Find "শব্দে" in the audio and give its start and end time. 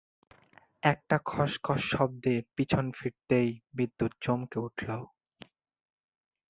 1.91-2.35